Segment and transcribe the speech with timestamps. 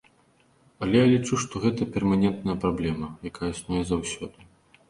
[0.85, 4.51] Але я лічу, што гэта перманентная праблема, якая існуе заўсёды.